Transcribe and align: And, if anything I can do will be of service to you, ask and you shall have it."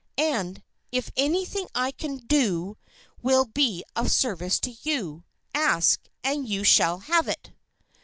And, 0.17 0.63
if 0.91 1.11
anything 1.15 1.67
I 1.75 1.91
can 1.91 2.17
do 2.17 2.75
will 3.21 3.45
be 3.45 3.83
of 3.95 4.11
service 4.11 4.59
to 4.61 4.71
you, 4.81 5.25
ask 5.53 6.01
and 6.23 6.49
you 6.49 6.63
shall 6.63 7.01
have 7.01 7.27
it." 7.27 7.51